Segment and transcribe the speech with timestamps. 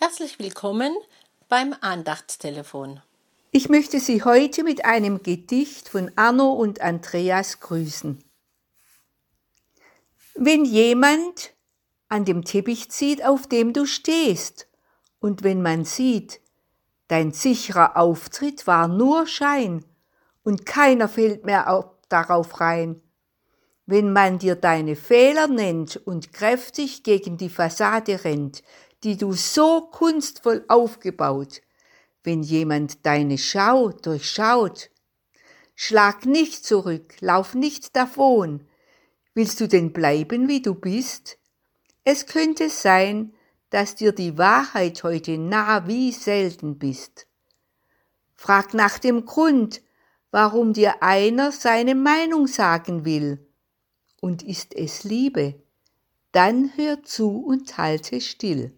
[0.00, 0.94] Herzlich willkommen
[1.48, 3.02] beim Andachtstelefon.
[3.50, 8.22] Ich möchte Sie heute mit einem Gedicht von Arno und Andreas grüßen.
[10.36, 11.52] Wenn jemand
[12.08, 14.68] an dem Teppich zieht, auf dem du stehst,
[15.18, 16.40] und wenn man sieht,
[17.08, 19.84] dein sicherer Auftritt war nur Schein,
[20.44, 23.02] und keiner fällt mehr auf, darauf rein,
[23.84, 28.62] wenn man dir deine Fehler nennt und kräftig gegen die Fassade rennt,
[29.04, 31.62] die du so kunstvoll aufgebaut,
[32.24, 34.90] wenn jemand deine Schau durchschaut.
[35.74, 38.66] Schlag nicht zurück, lauf nicht davon.
[39.34, 41.38] Willst du denn bleiben, wie du bist?
[42.02, 43.32] Es könnte sein,
[43.70, 47.26] dass dir die Wahrheit heute nah wie selten bist.
[48.34, 49.82] Frag nach dem Grund,
[50.30, 53.46] warum dir einer seine Meinung sagen will.
[54.20, 55.62] Und ist es Liebe,
[56.32, 58.77] dann hör zu und halte still.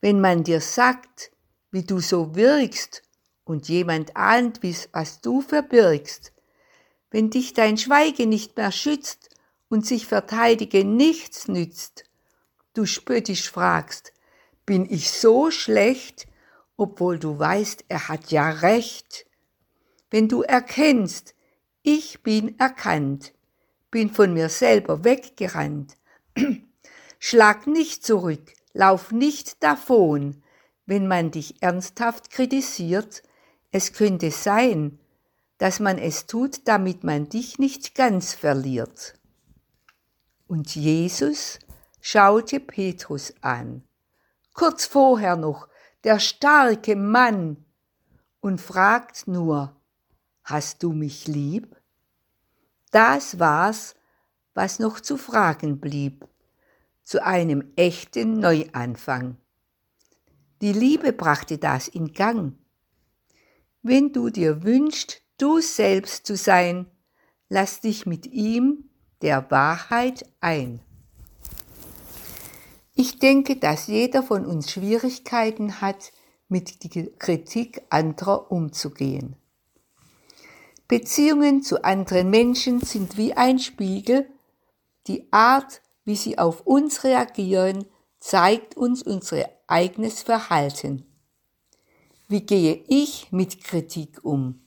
[0.00, 1.30] Wenn man dir sagt,
[1.70, 3.02] wie du so wirkst
[3.44, 4.60] und jemand ahnt,
[4.92, 6.32] was du verbirgst,
[7.10, 9.30] wenn dich dein Schweigen nicht mehr schützt
[9.68, 12.04] und sich verteidigen nichts nützt,
[12.74, 14.12] du spöttisch fragst,
[14.64, 16.28] bin ich so schlecht,
[16.76, 19.26] obwohl du weißt, er hat ja recht.
[20.10, 21.34] Wenn du erkennst,
[21.82, 23.32] ich bin erkannt,
[23.90, 25.96] bin von mir selber weggerannt,
[27.18, 30.42] schlag nicht zurück, Lauf nicht davon,
[30.86, 33.22] wenn man dich ernsthaft kritisiert,
[33.72, 34.98] es könnte sein,
[35.58, 39.14] dass man es tut, damit man dich nicht ganz verliert.
[40.46, 41.58] Und Jesus
[42.00, 43.84] schaute Petrus an,
[44.54, 45.68] kurz vorher noch,
[46.04, 47.64] der starke Mann,
[48.40, 49.76] und fragt nur,
[50.44, 51.76] hast du mich lieb?
[52.90, 53.94] Das war's,
[54.54, 56.29] was noch zu fragen blieb
[57.04, 59.36] zu einem echten Neuanfang.
[60.60, 62.58] Die Liebe brachte das in Gang.
[63.82, 66.86] Wenn du dir wünschst, du selbst zu sein,
[67.48, 68.90] lass dich mit ihm
[69.22, 70.80] der Wahrheit ein.
[72.94, 76.12] Ich denke, dass jeder von uns Schwierigkeiten hat,
[76.48, 79.36] mit der Kritik anderer umzugehen.
[80.88, 84.28] Beziehungen zu anderen Menschen sind wie ein Spiegel.
[85.06, 87.86] Die Art, wie sie auf uns reagieren,
[88.18, 91.06] zeigt uns unser eigenes Verhalten.
[92.28, 94.60] Wie gehe ich mit Kritik um?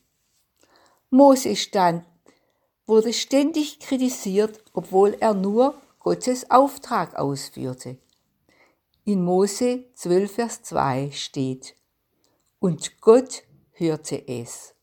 [1.10, 2.06] Mose stand,
[2.86, 7.98] wurde ständig kritisiert, obwohl er nur Gottes Auftrag ausführte.
[9.06, 11.76] In Mose 12, Vers 2 steht,
[12.60, 14.74] und Gott hörte es.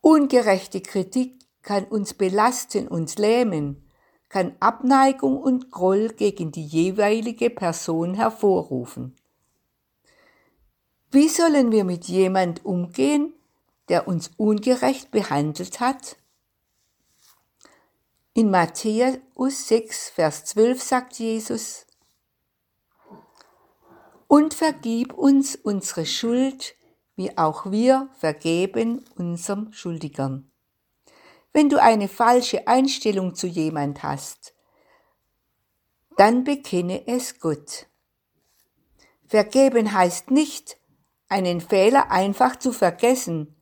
[0.00, 3.83] Ungerechte Kritik kann uns belasten und lähmen,
[4.34, 9.14] kann Abneigung und Groll gegen die jeweilige Person hervorrufen.
[11.12, 13.32] Wie sollen wir mit jemand umgehen,
[13.88, 16.16] der uns ungerecht behandelt hat?
[18.32, 21.86] In Matthäus 6, Vers 12 sagt Jesus,
[24.26, 26.74] und vergib uns unsere Schuld,
[27.14, 30.50] wie auch wir vergeben unserem Schuldigern
[31.54, 34.54] wenn du eine falsche Einstellung zu jemand hast,
[36.16, 37.86] dann bekenne es Gott.
[39.26, 40.76] Vergeben heißt nicht,
[41.28, 43.56] einen Fehler einfach zu vergessen,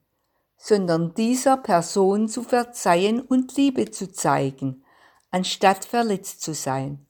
[0.57, 4.85] sondern dieser Person zu verzeihen und Liebe zu zeigen,
[5.31, 7.07] anstatt verletzt zu sein.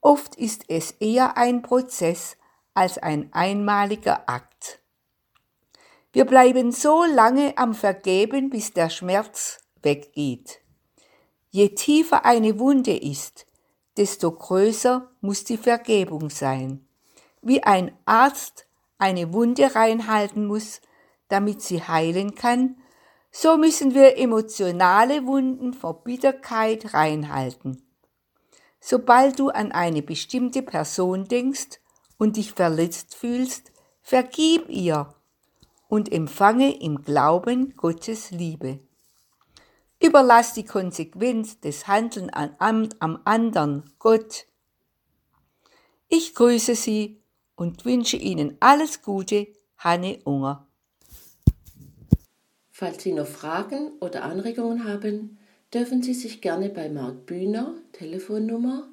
[0.00, 2.36] Oft ist es eher ein Prozess
[2.74, 4.80] als ein einmaliger Akt.
[6.12, 10.60] Wir bleiben so lange am Vergeben, bis der Schmerz weggeht.
[11.48, 13.46] Je tiefer eine Wunde ist,
[13.96, 16.86] desto größer muss die Vergebung sein.
[17.40, 18.66] Wie ein Arzt
[18.98, 20.80] eine Wunde reinhalten muss,
[21.28, 22.76] damit sie heilen kann,
[23.30, 27.82] so müssen wir emotionale Wunden vor Bitterkeit reinhalten.
[28.80, 31.80] Sobald du an eine bestimmte Person denkst
[32.18, 33.72] und dich verletzt fühlst,
[34.02, 35.14] vergib ihr
[35.88, 38.80] und empfange im Glauben Gottes Liebe.
[40.02, 44.46] Überlass die Konsequenz des Handelns am, am anderen Gott.
[46.08, 47.22] Ich grüße Sie
[47.56, 49.48] und wünsche Ihnen alles Gute,
[49.78, 50.66] Hanne Unger.
[52.70, 55.38] Falls Sie noch Fragen oder Anregungen haben,
[55.72, 58.88] dürfen Sie sich gerne bei Marc Bühner, Telefonnummer